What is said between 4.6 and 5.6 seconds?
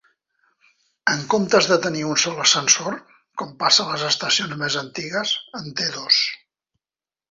més antigues,